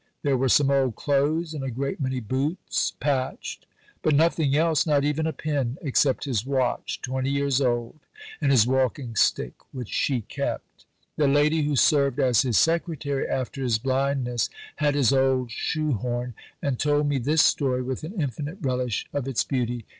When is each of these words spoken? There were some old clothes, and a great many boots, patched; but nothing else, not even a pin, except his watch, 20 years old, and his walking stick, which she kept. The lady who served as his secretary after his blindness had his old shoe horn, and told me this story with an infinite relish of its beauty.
There 0.23 0.35
were 0.35 0.49
some 0.49 0.71
old 0.71 0.95
clothes, 0.95 1.53
and 1.53 1.63
a 1.63 1.69
great 1.69 1.99
many 2.01 2.19
boots, 2.19 2.93
patched; 2.99 3.67
but 4.01 4.15
nothing 4.15 4.55
else, 4.55 4.87
not 4.87 5.03
even 5.03 5.27
a 5.27 5.31
pin, 5.31 5.77
except 5.79 6.23
his 6.23 6.43
watch, 6.43 6.99
20 7.03 7.29
years 7.29 7.61
old, 7.61 7.99
and 8.41 8.49
his 8.49 8.65
walking 8.65 9.15
stick, 9.15 9.53
which 9.71 9.89
she 9.89 10.21
kept. 10.21 10.85
The 11.17 11.27
lady 11.27 11.61
who 11.65 11.75
served 11.75 12.19
as 12.19 12.41
his 12.41 12.57
secretary 12.57 13.27
after 13.27 13.61
his 13.61 13.77
blindness 13.77 14.49
had 14.77 14.95
his 14.95 15.13
old 15.13 15.51
shoe 15.51 15.91
horn, 15.93 16.33
and 16.63 16.79
told 16.79 17.07
me 17.07 17.19
this 17.19 17.43
story 17.43 17.83
with 17.83 18.03
an 18.03 18.19
infinite 18.19 18.57
relish 18.59 19.05
of 19.13 19.27
its 19.27 19.43
beauty. 19.43 19.85